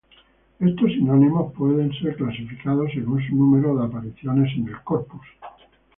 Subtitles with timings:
[0.59, 5.21] Estos sinónimos pueden ser clasificados según su número de apariciones en el corpus.